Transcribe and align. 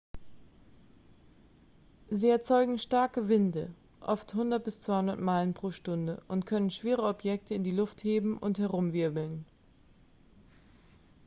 sie 2.09 2.27
erzeugen 2.27 2.79
starke 2.79 3.29
winde 3.29 3.69
oft 3.99 4.33
100-200 4.33 5.17
meilen/stunde 5.17 6.23
und 6.27 6.47
können 6.47 6.71
schwere 6.71 7.03
objekte 7.03 7.53
in 7.53 7.63
die 7.63 7.69
luft 7.69 8.03
heben 8.03 8.35
und 8.39 8.57
herumwirbeln 8.57 9.45